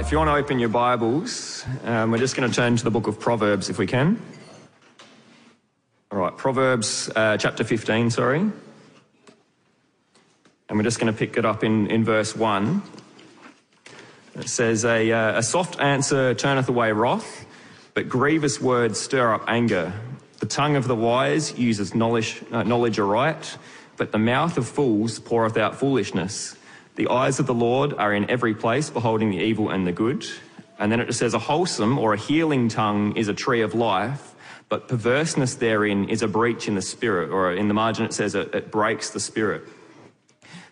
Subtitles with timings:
[0.00, 2.84] right, if you want to open your Bibles, um, we're just going to turn to
[2.84, 4.18] the book of Proverbs if we can.
[6.10, 8.40] All right, Proverbs uh, chapter 15, sorry.
[8.40, 8.54] And
[10.70, 12.82] we're just going to pick it up in, in verse 1.
[14.36, 17.44] It says, a, uh, a soft answer turneth away wrath,
[17.92, 19.92] but grievous words stir up anger.
[20.38, 23.58] The tongue of the wise uses knowledge, uh, knowledge aright,
[23.98, 26.56] but the mouth of fools poureth out foolishness.
[27.00, 30.26] The eyes of the Lord are in every place, beholding the evil and the good.
[30.78, 33.74] And then it just says, a wholesome or a healing tongue is a tree of
[33.74, 34.34] life,
[34.68, 38.34] but perverseness therein is a breach in the spirit, or in the margin it says
[38.34, 39.62] it, it breaks the spirit.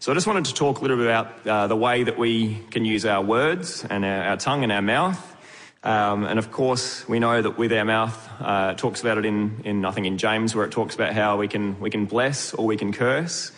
[0.00, 2.56] So I just wanted to talk a little bit about uh, the way that we
[2.70, 5.36] can use our words and our, our tongue and our mouth.
[5.82, 9.24] Um, and of course, we know that with our mouth, uh, it talks about it
[9.24, 12.04] in, in, I think in James, where it talks about how we can, we can
[12.04, 13.50] bless or we can curse.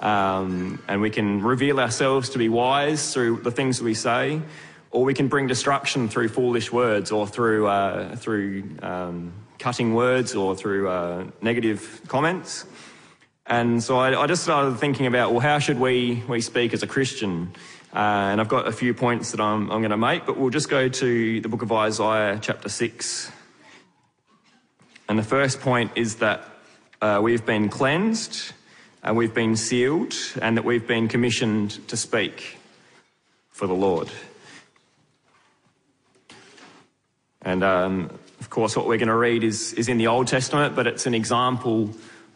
[0.00, 4.42] Um, and we can reveal ourselves to be wise through the things we say,
[4.90, 10.34] or we can bring destruction through foolish words or through, uh, through um, cutting words
[10.34, 12.66] or through uh, negative comments.
[13.46, 16.82] And so I, I, just started thinking about, well, how should we, we speak as
[16.82, 17.52] a Christian?
[17.94, 17.98] Uh,
[18.32, 20.68] and I've got a few points that I'm, I'm going to make, but we'll just
[20.68, 23.30] go to the book of Isaiah, chapter 6.
[25.08, 26.44] And the first point is that
[27.00, 28.52] uh, we've been cleansed
[29.06, 32.58] and we've been sealed and that we've been commissioned to speak
[33.50, 34.10] for the Lord.
[37.40, 40.74] And um, of course, what we're going to read is, is in the Old Testament,
[40.74, 41.90] but it's an example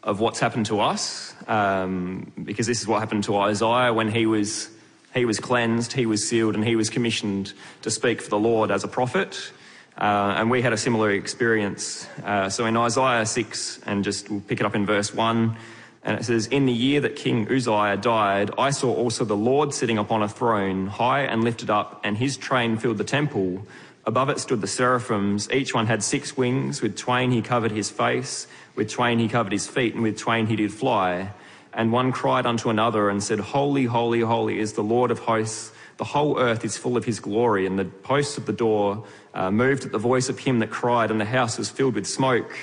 [0.04, 4.26] of what's happened to us, um, because this is what happened to Isaiah when he
[4.26, 4.70] was,
[5.12, 8.70] he was cleansed, he was sealed, and he was commissioned to speak for the Lord
[8.70, 9.52] as a prophet.
[9.98, 12.06] Uh, and we had a similar experience.
[12.24, 15.56] Uh, so in Isaiah 6, and just we'll pick it up in verse 1.
[16.02, 19.74] And it says, In the year that King Uzziah died, I saw also the Lord
[19.74, 23.66] sitting upon a throne, high and lifted up, and his train filled the temple.
[24.06, 25.50] Above it stood the seraphims.
[25.50, 26.80] Each one had six wings.
[26.80, 30.46] With twain he covered his face, with twain he covered his feet, and with twain
[30.46, 31.32] he did fly.
[31.72, 35.70] And one cried unto another and said, Holy, holy, holy is the Lord of hosts.
[35.98, 37.66] The whole earth is full of his glory.
[37.66, 41.10] And the posts of the door uh, moved at the voice of him that cried,
[41.10, 42.56] and the house was filled with smoke.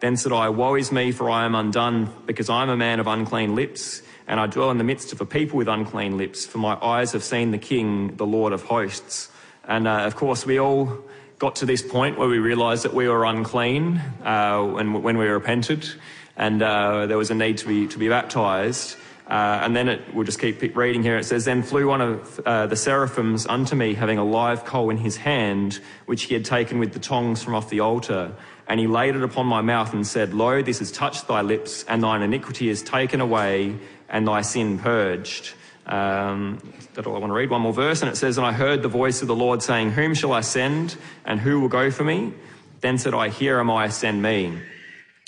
[0.00, 3.00] Then said I, Woe is me, for I am undone, because I am a man
[3.00, 6.46] of unclean lips, and I dwell in the midst of a people with unclean lips,
[6.46, 9.30] for my eyes have seen the King, the Lord of hosts.
[9.64, 11.04] And uh, of course, we all
[11.38, 15.26] got to this point where we realized that we were unclean uh, and when we
[15.26, 15.86] repented,
[16.34, 18.96] and uh, there was a need to be, to be baptized.
[19.30, 21.16] Uh, and then it, we'll just keep reading here.
[21.16, 24.90] It says, Then flew one of uh, the seraphims unto me, having a live coal
[24.90, 28.34] in his hand, which he had taken with the tongs from off the altar.
[28.70, 31.84] And he laid it upon my mouth and said, Lo, this has touched thy lips,
[31.88, 33.74] and thine iniquity is taken away,
[34.08, 35.54] and thy sin purged.
[35.86, 36.62] Um,
[37.04, 37.50] all I want to read.
[37.50, 39.90] One more verse, and it says, And I heard the voice of the Lord saying,
[39.90, 42.32] Whom shall I send, and who will go for me?
[42.80, 44.60] Then said I, Here am I, send me.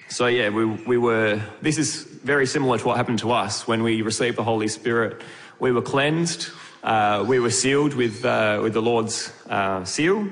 [0.08, 3.82] So yeah, we, we were, this is very similar to what happened to us when
[3.82, 5.20] we received the Holy Spirit.
[5.58, 6.50] We were cleansed,
[6.84, 10.28] uh, we were sealed with, uh, with the Lord's uh, seal,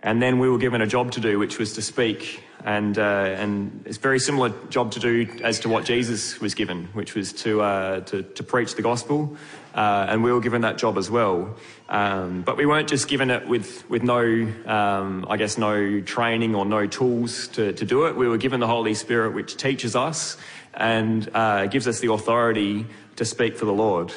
[0.00, 2.44] and then we were given a job to do, which was to speak.
[2.64, 6.54] And, uh, and it's a very similar job to do as to what Jesus was
[6.54, 9.36] given, which was to, uh, to, to preach the gospel.
[9.74, 11.56] Uh, and we were given that job as well.
[11.88, 14.22] Um, but we weren't just given it with, with no,
[14.66, 18.16] um, I guess, no training or no tools to, to do it.
[18.16, 20.36] We were given the Holy Spirit, which teaches us
[20.74, 22.86] and uh, gives us the authority
[23.16, 24.12] to speak for the Lord.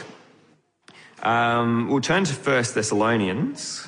[1.23, 3.87] Um, we'll turn to First Thessalonians.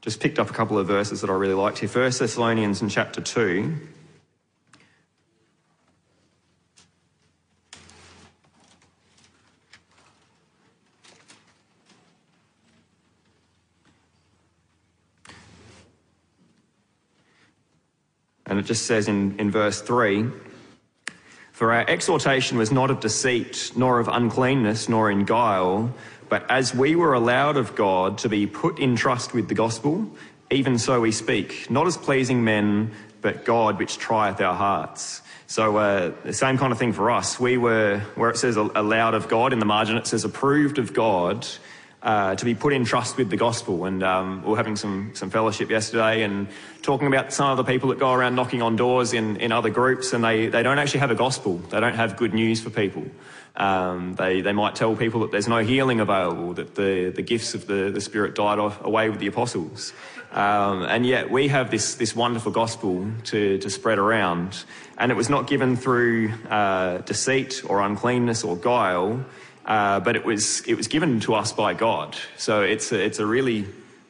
[0.00, 1.88] Just picked up a couple of verses that I really liked here.
[1.88, 3.74] First Thessalonians in chapter 2.
[18.48, 20.30] And it just says in, in verse 3
[21.52, 25.92] For our exhortation was not of deceit, nor of uncleanness, nor in guile,
[26.28, 30.10] but as we were allowed of God to be put in trust with the gospel,
[30.50, 35.22] even so we speak, not as pleasing men, but God which trieth our hearts.
[35.46, 37.40] So uh, the same kind of thing for us.
[37.40, 40.92] We were, where it says allowed of God, in the margin it says approved of
[40.92, 41.46] God
[42.02, 43.84] uh, to be put in trust with the gospel.
[43.84, 46.48] And um, we were having some, some fellowship yesterday and
[46.82, 49.70] talking about some of the people that go around knocking on doors in, in other
[49.70, 51.58] groups and they, they don't actually have a gospel.
[51.58, 53.04] They don't have good news for people.
[53.56, 57.54] Um, they, they might tell people that there's no healing available, that the, the gifts
[57.54, 59.92] of the, the Spirit died off, away with the apostles.
[60.30, 64.64] Um, and yet we have this, this wonderful gospel to, to spread around.
[64.96, 69.24] And it was not given through uh, deceit or uncleanness or guile.
[69.68, 72.16] Uh, but it was it was given to us by God.
[72.38, 73.66] So it's a, it's a really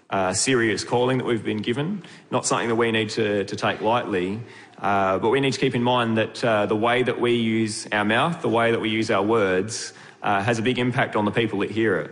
[0.08, 3.80] uh, serious calling that we've been given, not something that we need to, to take
[3.80, 4.40] lightly.
[4.78, 7.88] Uh, but we need to keep in mind that uh, the way that we use
[7.90, 11.24] our mouth, the way that we use our words, uh, has a big impact on
[11.24, 12.10] the people that hear it.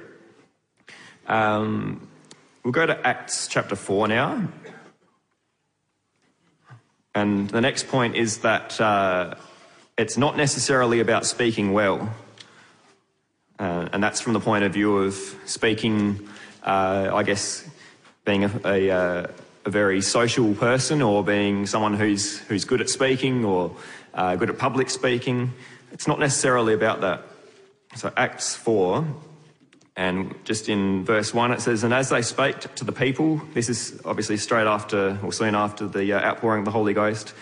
[1.28, 2.08] Um,
[2.64, 4.48] we'll go to Acts chapter 4 now.
[7.14, 9.37] And the next point is that uh,
[9.96, 12.12] it's not necessarily about speaking well.
[13.96, 15.14] And that's from the point of view of
[15.46, 16.28] speaking,
[16.62, 17.66] uh, I guess,
[18.26, 19.26] being a, a, uh,
[19.64, 23.75] a, very social person or being someone who's, who's good at speaking or
[24.12, 25.54] uh, good at public speaking.
[25.93, 27.22] It's not necessarily about that.
[27.94, 29.06] So, Acts 4,
[29.96, 33.70] and just in verse 1, it says, And as they spake to the people, this
[33.70, 37.32] is obviously straight after, or soon after the uh, outpouring of the Holy Ghost,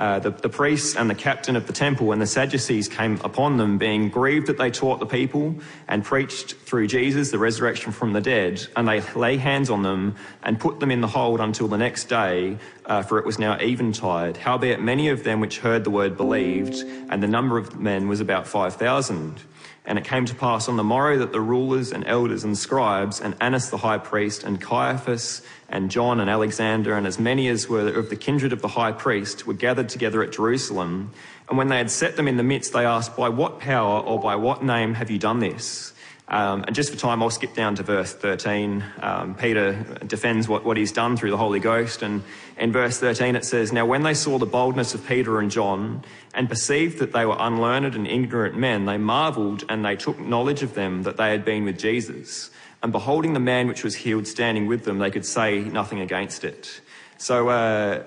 [0.00, 3.58] uh, the, the, priests and the captain of the temple and the Sadducees came upon
[3.58, 5.54] them, being grieved that they taught the people
[5.88, 8.66] and preached through Jesus the resurrection from the dead.
[8.76, 12.04] And they lay hands on them and put them in the hold until the next
[12.04, 12.56] day,
[12.86, 14.38] uh, for it was now eventide.
[14.38, 16.76] Howbeit, many of them which heard the word believed,
[17.10, 19.42] and the number of men was about 5,000.
[19.86, 23.20] And it came to pass on the morrow that the rulers and elders and scribes
[23.20, 27.68] and Annas the high priest and Caiaphas and John and Alexander and as many as
[27.68, 31.12] were of the kindred of the high priest were gathered together at Jerusalem.
[31.48, 34.20] And when they had set them in the midst, they asked, By what power or
[34.20, 35.92] by what name have you done this?
[36.30, 38.84] Um, and just for time, I'll skip down to verse 13.
[39.02, 39.72] Um, Peter
[40.06, 42.02] defends what, what he's done through the Holy Ghost.
[42.02, 42.22] And
[42.56, 46.04] in verse 13, it says, Now when they saw the boldness of Peter and John
[46.32, 50.62] and perceived that they were unlearned and ignorant men, they marveled and they took knowledge
[50.62, 52.50] of them that they had been with Jesus.
[52.80, 56.44] And beholding the man which was healed standing with them, they could say nothing against
[56.44, 56.80] it.
[57.18, 58.04] So, uh,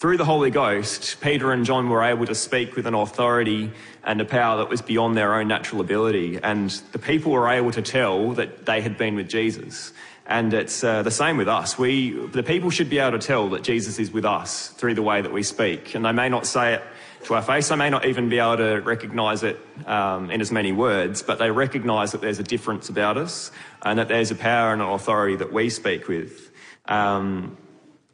[0.00, 3.70] through the Holy Ghost, Peter and John were able to speak with an authority
[4.02, 6.38] and a power that was beyond their own natural ability.
[6.42, 9.92] And the people were able to tell that they had been with Jesus.
[10.24, 11.76] And it's uh, the same with us.
[11.76, 15.02] We, the people should be able to tell that Jesus is with us through the
[15.02, 15.94] way that we speak.
[15.94, 16.82] And they may not say it
[17.24, 17.68] to our face.
[17.68, 21.38] They may not even be able to recognize it um, in as many words, but
[21.38, 23.52] they recognize that there's a difference about us
[23.82, 26.50] and that there's a power and an authority that we speak with.
[26.86, 27.58] Um,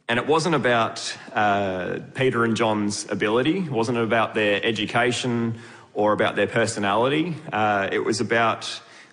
[0.09, 5.59] and it wasn't about uh, Peter and John's ability, it wasn't about their education
[5.93, 7.35] or about their personality.
[7.51, 8.65] Uh, it was about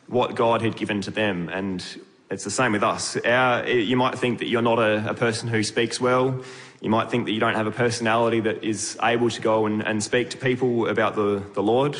[0.06, 1.49] what God had given to them.
[1.49, 1.85] And
[2.31, 3.17] it's the same with us.
[3.17, 6.43] Our, you might think that you're not a, a, person who speaks well.
[6.81, 9.82] You might think that you don't have a personality that is able to go and,
[9.82, 11.97] and speak to people about the, the Lord.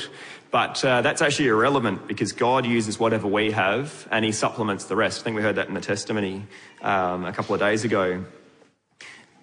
[0.51, 4.97] But uh, that's actually irrelevant because God uses whatever we have and He supplements the
[4.97, 5.21] rest.
[5.21, 6.45] I think we heard that in the testimony
[6.83, 8.25] um, a couple of days ago.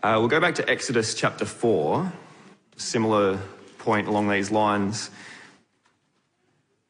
[0.03, 2.11] Uh, we'll go back to Exodus chapter 4,
[2.75, 3.37] similar
[3.77, 5.11] point along these lines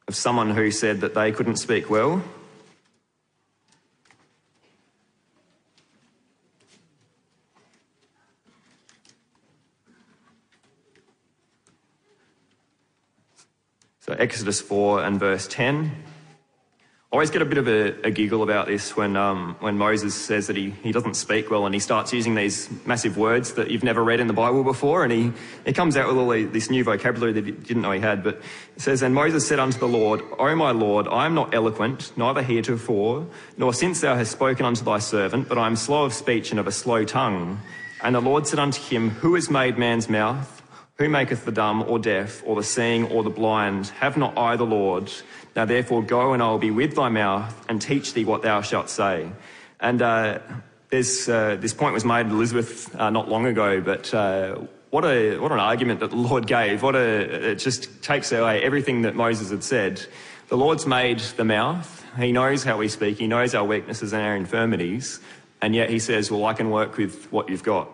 [0.08, 2.24] of someone who said that they couldn't speak well.
[14.00, 16.11] So, Exodus 4 and verse 10
[17.12, 20.48] always get a bit of a, a giggle about this when, um, when Moses says
[20.48, 23.84] that he, he doesn't speak well and he starts using these massive words that you've
[23.84, 25.04] never read in the Bible before.
[25.04, 25.34] And he,
[25.66, 28.24] he comes out with all this new vocabulary that he didn't know he had.
[28.24, 28.36] But
[28.78, 32.14] it says, And Moses said unto the Lord, O my Lord, I am not eloquent,
[32.16, 36.14] neither heretofore, nor since thou hast spoken unto thy servant, but I am slow of
[36.14, 37.60] speech and of a slow tongue.
[38.02, 40.61] And the Lord said unto him, Who has made man's mouth?
[40.96, 43.88] Who maketh the dumb or deaf or the seeing or the blind?
[43.88, 45.12] Have not I the Lord?
[45.56, 48.62] Now therefore go and I will be with thy mouth and teach thee what thou
[48.62, 49.32] shalt say.
[49.80, 50.40] And uh,
[50.90, 54.60] this, uh, this point was made Elizabeth uh, not long ago, but uh,
[54.92, 56.84] what, a, what an argument that the Lord gave.
[56.84, 60.06] What a, it just takes away everything that Moses had said.
[60.50, 62.06] The Lord's made the mouth.
[62.18, 63.18] He knows how we speak.
[63.18, 65.22] He knows our weaknesses and our infirmities.
[65.62, 67.90] And yet he says, well, I can work with what you've got.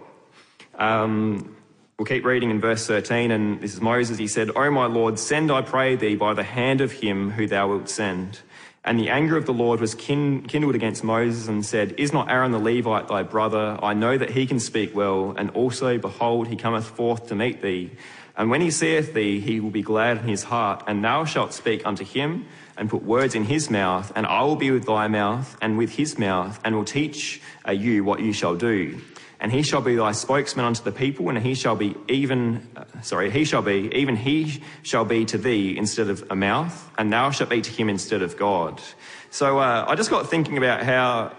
[0.80, 1.56] Um,
[2.00, 4.20] We'll keep reading in verse 13, and this is Moses.
[4.20, 7.48] He said, O my Lord, send, I pray thee, by the hand of him who
[7.48, 8.42] thou wilt send.
[8.86, 12.52] And the anger of the Lord was kindled against Moses and said, Is not Aaron
[12.52, 13.80] the Levite thy brother?
[13.82, 17.64] I know that he can speak well, and also, behold, he cometh forth to meet
[17.64, 17.90] thee.
[18.38, 21.52] And when he seeth thee, he will be glad in his heart, and thou shalt
[21.52, 22.46] speak unto him,
[22.78, 25.94] and put words in his mouth, and I will be with thy mouth, and with
[25.94, 29.02] his mouth, and will teach you what you shall do
[29.40, 32.84] and he shall be thy spokesman unto the people, and he shall be even, uh,
[33.02, 37.14] sorry, he shall be, even he shall be to thee instead of a mouth, and
[37.14, 38.82] thou shalt be to him instead of God.
[39.30, 41.34] So uh, I just got thinking about how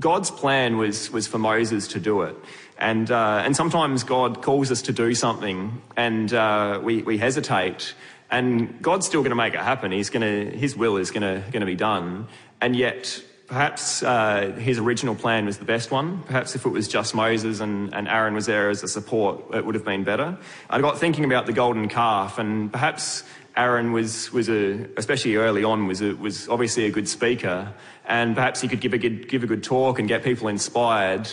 [0.00, 2.36] God's plan was, was for Moses to do it.
[2.78, 7.94] And, uh, and sometimes God calls us to do something, and uh, we, we hesitate.
[8.30, 9.92] And God's still going to make it happen.
[9.92, 12.26] He's to, his will is going to be done.
[12.60, 16.22] And yet, perhaps uh, his original plan was the best one.
[16.22, 19.64] Perhaps if it was just Moses and, and Aaron was there as a support, it
[19.64, 20.38] would have been better.
[20.70, 23.22] I got thinking about the golden calf, and perhaps
[23.56, 27.72] Aaron was, was a, especially early on, was, a, was obviously a good speaker,
[28.06, 31.28] and perhaps he could give a good, give a good talk and get people inspired.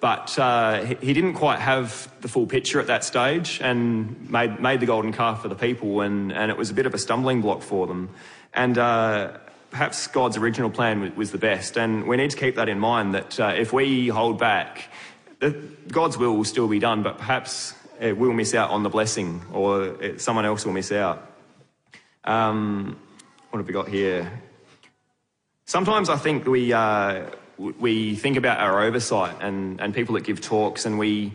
[0.00, 4.80] But uh, he didn't quite have the full picture at that stage and made, made
[4.80, 7.40] the golden calf for the people, and, and it was a bit of a stumbling
[7.40, 8.10] block for them.
[8.52, 9.38] And uh,
[9.74, 13.12] perhaps God's original plan was the best, and we need to keep that in mind
[13.14, 14.88] that uh, if we hold back,
[15.88, 19.98] God's will will still be done, but perhaps we'll miss out on the blessing or
[20.18, 21.28] someone else will miss out.
[22.22, 22.96] Um,
[23.50, 24.40] what have we got here?
[25.66, 26.72] Sometimes I think we.
[26.72, 27.26] Uh,
[27.56, 31.32] we think about our oversight and, and people that give talks and we,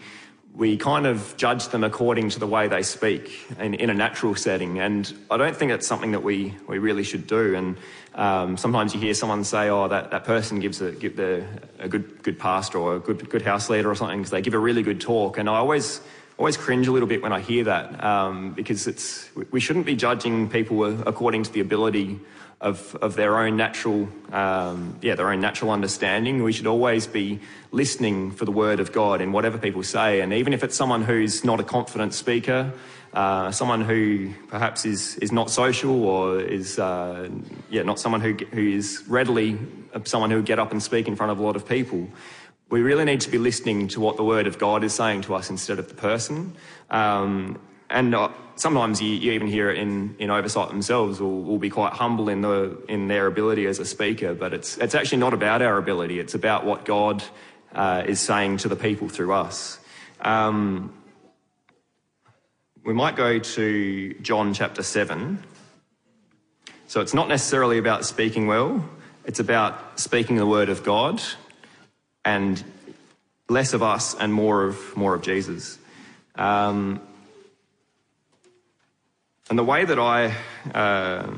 [0.60, 4.36] we kind of judge them according to the way they speak in, in a natural
[4.36, 4.78] setting.
[4.78, 7.56] And I don't think it's something that we, we really should do.
[7.56, 7.78] And
[8.14, 11.46] um, sometimes you hear someone say, oh, that, that person gives a, give the,
[11.80, 14.54] a good, good pastor or a good, good house leader or something because they give
[14.54, 15.38] a really good talk.
[15.38, 16.02] And I always,
[16.40, 19.96] always cringe a little bit when I hear that um, because it's, we shouldn't be
[19.96, 22.18] judging people according to the ability
[22.62, 26.42] of, of their own natural, um, yeah, their own natural understanding.
[26.42, 27.42] We should always be
[27.72, 30.22] listening for the word of God in whatever people say.
[30.22, 32.72] And even if it's someone who's not a confident speaker,
[33.14, 37.30] uh, someone who perhaps is, is not social or is, uh,
[37.70, 39.58] yeah, not someone who, who is readily
[40.06, 42.08] someone who would get up and speak in front of a lot of people.
[42.70, 45.34] We really need to be listening to what the word of God is saying to
[45.34, 46.54] us instead of the person.
[46.92, 47.60] Um,
[47.90, 51.72] and uh, sometimes you, you, even hear it in, in oversight themselves will, will be
[51.72, 55.34] quite humble in, the, in their ability as a speaker, but it's, it's actually not
[55.34, 57.24] about our ability, it's about what God
[57.74, 59.80] uh, is saying to the people through us.
[60.22, 60.94] Um,
[62.86, 65.44] we might go to John chapter 7.
[66.86, 68.88] So it's not necessarily about speaking well,
[69.26, 71.20] it's about speaking the word of God
[72.26, 72.64] and
[73.50, 75.78] less of us and more of, more of Jesus.
[76.36, 77.02] Um,
[79.50, 80.36] and the way that I,
[80.74, 81.32] uh,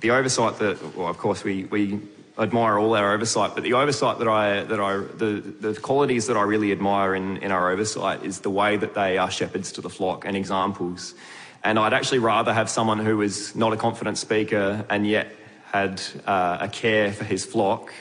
[0.00, 1.98] the oversight that, well, of course, we, we
[2.38, 6.36] admire all our oversight, but the oversight that I, that I, the, the qualities that
[6.36, 9.80] I really admire in, in our oversight is the way that they are shepherds to
[9.80, 11.14] the flock and examples.
[11.62, 15.28] And I'd actually rather have someone who is not a confident speaker and yet
[15.72, 17.92] had uh, a care for his flock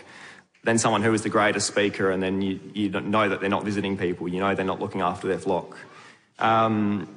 [0.63, 3.63] than someone who is the greatest speaker and then you, you know that they're not
[3.63, 5.77] visiting people, you know they're not looking after their flock.
[6.39, 7.07] Um,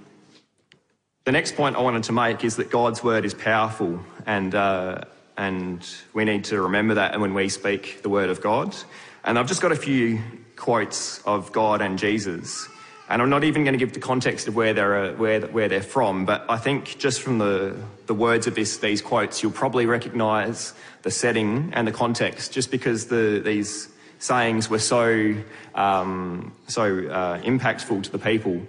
[1.26, 5.00] the next point I wanted to make is that God's word is powerful, and uh,
[5.36, 5.84] and
[6.14, 8.76] we need to remember that when we speak the word of God.
[9.24, 10.20] And I've just got a few
[10.54, 12.68] quotes of God and Jesus,
[13.08, 15.68] and I'm not even going to give the context of where they're uh, where where
[15.68, 17.76] they're from, but I think just from the
[18.06, 20.74] the words of this, these quotes, you'll probably recognise
[21.06, 25.34] the setting and the context, just because the these sayings were so
[25.74, 28.60] um, so uh, impactful to the people.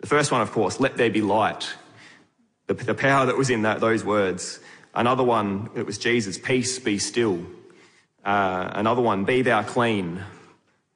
[0.00, 1.74] The first one, of course, let there be light
[2.70, 4.60] the, the power that was in that, those words.
[4.94, 7.44] Another one, it was Jesus, peace be still.
[8.24, 10.22] Uh, another one, be thou clean.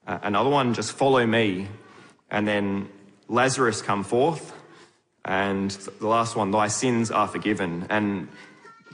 [0.06, 1.66] Uh, another one, just follow me.
[2.30, 2.88] And then
[3.26, 4.52] Lazarus come forth.
[5.24, 7.86] And the last one, thy sins are forgiven.
[7.90, 8.28] And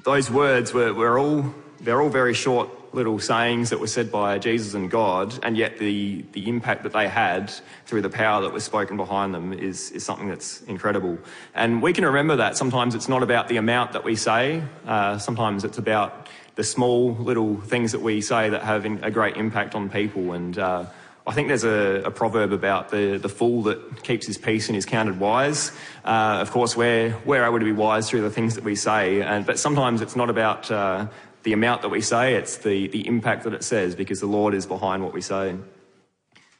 [0.05, 4.39] those words were, were all, they're all very short little sayings that were said by
[4.39, 7.53] Jesus and God, and yet the, the impact that they had
[7.87, 11.19] through the power that was spoken behind them is, is something that's incredible.
[11.55, 15.19] And we can remember that sometimes it's not about the amount that we say, uh,
[15.19, 19.75] sometimes it's about the small little things that we say that have a great impact
[19.75, 20.33] on people.
[20.33, 20.87] And uh,
[21.27, 24.77] I think there's a, a, proverb about the, the fool that keeps his peace and
[24.77, 25.71] is counted wise.
[26.05, 29.23] Uh, of course, we're, we're able to be wise through the things that we say,
[29.23, 31.07] and, but sometimes it's not about uh,
[31.43, 34.55] the amount that we say, it's the, the impact that it says because the Lord
[34.55, 35.57] is behind what we say.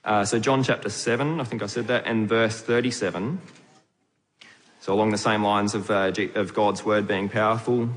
[0.05, 3.41] Uh, so, John chapter 7, I think I said that, and verse 37.
[4.81, 7.91] So, along the same lines of, uh, of God's word being powerful.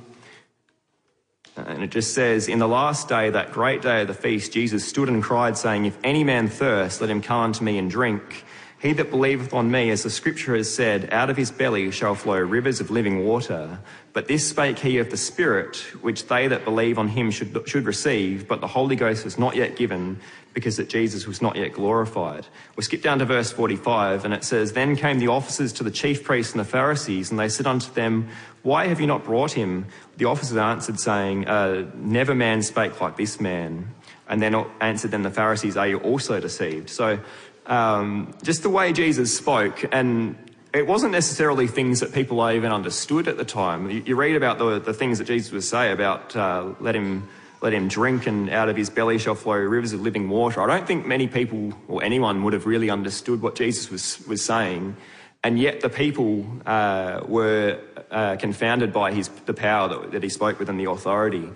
[1.56, 4.86] And it just says, In the last day, that great day of the feast, Jesus
[4.86, 8.44] stood and cried, saying, If any man thirst, let him come unto me and drink.
[8.84, 12.16] He that believeth on me, as the scripture has said, out of his belly shall
[12.16, 13.80] flow rivers of living water.
[14.12, 17.86] But this spake he of the Spirit, which they that believe on him should, should
[17.86, 20.20] receive, but the Holy Ghost was not yet given,
[20.54, 22.46] because that Jesus was not yet glorified.
[22.76, 25.90] We skip down to verse 45, and it says, Then came the officers to the
[25.90, 28.28] chief priests and the Pharisees, and they said unto them,
[28.64, 29.86] Why have you not brought him?
[30.18, 33.96] The officers answered, saying, uh, Never man spake like this man.
[34.28, 36.90] And then answered them the Pharisees, Are you also deceived?
[36.90, 37.20] So
[37.66, 40.36] um, just the way Jesus spoke, and
[40.74, 43.90] it wasn't necessarily things that people even understood at the time.
[43.90, 47.28] You, you read about the, the things that Jesus would say about uh, let him
[47.64, 50.62] let him drink and out of his belly shall flow rivers of living water.
[50.62, 54.44] I don't think many people or anyone would have really understood what Jesus was, was
[54.44, 54.98] saying.
[55.46, 57.80] And yet the people uh, were
[58.12, 61.50] uh, confounded by his, the power that, that he spoke with and the authority.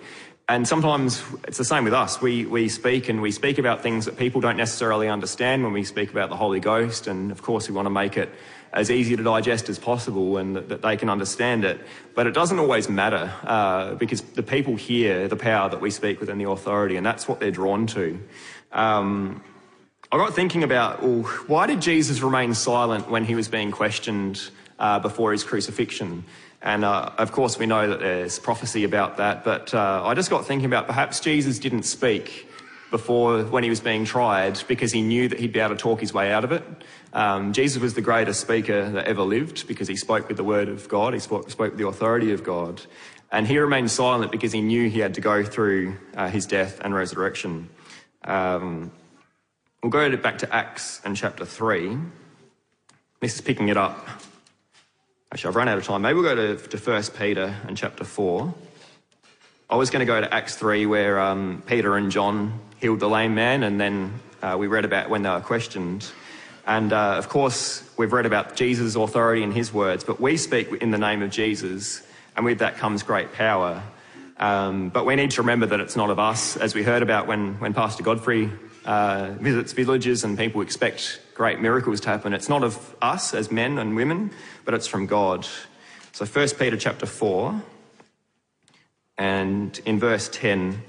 [0.50, 2.22] And sometimes it's the same with us.
[2.22, 5.84] We, we speak and we speak about things that people don't necessarily understand when we
[5.84, 7.06] speak about the Holy Ghost.
[7.06, 8.30] And of course, we want to make it
[8.72, 11.78] as easy to digest as possible and that, that they can understand it.
[12.14, 16.18] But it doesn't always matter uh, because the people hear the power that we speak
[16.18, 18.18] with and the authority, and that's what they're drawn to.
[18.72, 19.42] Um,
[20.10, 24.50] I got thinking about well, why did Jesus remain silent when he was being questioned
[24.78, 26.24] uh, before his crucifixion?
[26.60, 30.30] And uh, of course, we know that there's prophecy about that, but uh, I just
[30.30, 32.48] got thinking about perhaps Jesus didn't speak
[32.90, 36.00] before when he was being tried because he knew that he'd be able to talk
[36.00, 36.64] his way out of it.
[37.12, 40.68] Um, Jesus was the greatest speaker that ever lived because he spoke with the word
[40.68, 42.82] of God, he spoke, spoke with the authority of God.
[43.30, 46.80] And he remained silent because he knew he had to go through uh, his death
[46.82, 47.68] and resurrection.
[48.24, 48.90] Um,
[49.82, 51.98] we'll go back to Acts and chapter 3.
[53.20, 54.06] This is picking it up.
[55.30, 56.00] Actually, I've run out of time.
[56.00, 58.54] Maybe we'll go to, to 1 Peter and chapter 4.
[59.68, 63.10] I was going to go to Acts 3 where um, Peter and John healed the
[63.10, 66.10] lame man, and then uh, we read about when they were questioned.
[66.66, 70.72] And uh, of course, we've read about Jesus' authority and his words, but we speak
[70.80, 72.00] in the name of Jesus,
[72.34, 73.82] and with that comes great power.
[74.38, 77.26] Um, but we need to remember that it's not of us, as we heard about
[77.26, 78.50] when, when Pastor Godfrey
[78.88, 82.32] uh, visits villages and people expect great miracles to happen.
[82.32, 84.30] It's not of us as men and women,
[84.64, 85.46] but it's from God.
[86.12, 87.62] So 1 Peter chapter 4,
[89.18, 90.82] and in verse 10,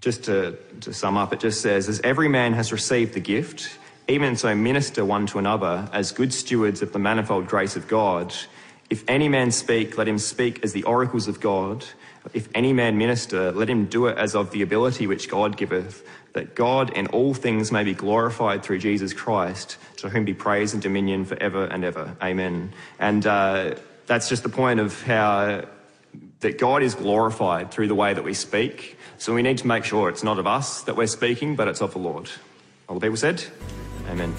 [0.00, 3.78] just to, to sum up, it just says, As every man has received the gift,
[4.08, 8.34] even so minister one to another as good stewards of the manifold grace of God.
[8.88, 11.84] If any man speak, let him speak as the oracles of God.
[12.32, 16.06] If any man minister, let him do it as of the ability which God giveth,
[16.34, 20.72] that God and all things may be glorified through Jesus Christ, to whom be praise
[20.72, 22.16] and dominion for ever and ever.
[22.22, 22.72] Amen.
[22.98, 23.74] And uh,
[24.06, 25.64] that's just the point of how
[26.40, 28.98] that God is glorified through the way that we speak.
[29.18, 31.80] So we need to make sure it's not of us that we're speaking, but it's
[31.80, 32.30] of the Lord.
[32.88, 33.44] All the people said,
[34.08, 34.34] Amen.